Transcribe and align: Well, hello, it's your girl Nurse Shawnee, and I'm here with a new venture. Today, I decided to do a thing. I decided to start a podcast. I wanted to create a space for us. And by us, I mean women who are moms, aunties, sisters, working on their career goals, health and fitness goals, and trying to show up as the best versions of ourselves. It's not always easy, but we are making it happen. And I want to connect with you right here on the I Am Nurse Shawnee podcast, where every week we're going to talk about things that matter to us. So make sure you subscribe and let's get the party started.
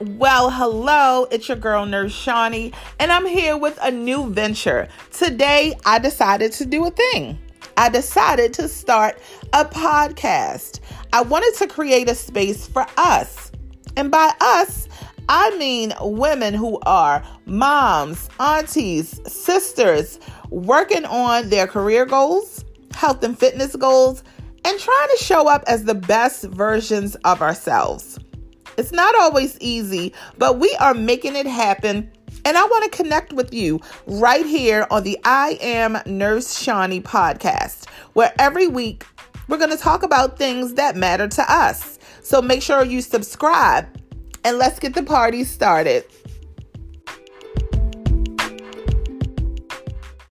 Well, 0.00 0.48
hello, 0.48 1.26
it's 1.30 1.46
your 1.48 1.58
girl 1.58 1.84
Nurse 1.84 2.14
Shawnee, 2.14 2.72
and 2.98 3.12
I'm 3.12 3.26
here 3.26 3.58
with 3.58 3.78
a 3.82 3.90
new 3.90 4.30
venture. 4.30 4.88
Today, 5.12 5.74
I 5.84 5.98
decided 5.98 6.52
to 6.52 6.64
do 6.64 6.86
a 6.86 6.90
thing. 6.90 7.38
I 7.76 7.90
decided 7.90 8.54
to 8.54 8.66
start 8.66 9.20
a 9.52 9.66
podcast. 9.66 10.80
I 11.12 11.20
wanted 11.20 11.54
to 11.58 11.66
create 11.66 12.08
a 12.08 12.14
space 12.14 12.66
for 12.66 12.86
us. 12.96 13.52
And 13.94 14.10
by 14.10 14.32
us, 14.40 14.88
I 15.28 15.54
mean 15.58 15.92
women 16.00 16.54
who 16.54 16.78
are 16.86 17.22
moms, 17.44 18.30
aunties, 18.40 19.20
sisters, 19.30 20.18
working 20.48 21.04
on 21.04 21.50
their 21.50 21.66
career 21.66 22.06
goals, 22.06 22.64
health 22.94 23.22
and 23.22 23.38
fitness 23.38 23.76
goals, 23.76 24.24
and 24.64 24.80
trying 24.80 25.08
to 25.18 25.22
show 25.22 25.46
up 25.46 25.62
as 25.66 25.84
the 25.84 25.94
best 25.94 26.44
versions 26.44 27.16
of 27.16 27.42
ourselves. 27.42 28.18
It's 28.76 28.92
not 28.92 29.14
always 29.16 29.58
easy, 29.60 30.12
but 30.38 30.58
we 30.58 30.74
are 30.80 30.94
making 30.94 31.36
it 31.36 31.46
happen. 31.46 32.10
And 32.44 32.56
I 32.56 32.64
want 32.64 32.90
to 32.90 32.96
connect 32.96 33.32
with 33.32 33.52
you 33.52 33.80
right 34.06 34.46
here 34.46 34.86
on 34.90 35.02
the 35.02 35.18
I 35.24 35.58
Am 35.60 35.98
Nurse 36.06 36.58
Shawnee 36.58 37.00
podcast, 37.00 37.86
where 38.14 38.32
every 38.38 38.66
week 38.66 39.04
we're 39.48 39.58
going 39.58 39.70
to 39.70 39.76
talk 39.76 40.02
about 40.02 40.38
things 40.38 40.74
that 40.74 40.96
matter 40.96 41.28
to 41.28 41.52
us. 41.52 41.98
So 42.22 42.40
make 42.40 42.62
sure 42.62 42.84
you 42.84 43.02
subscribe 43.02 43.88
and 44.44 44.58
let's 44.58 44.78
get 44.78 44.94
the 44.94 45.02
party 45.02 45.44
started. 45.44 46.04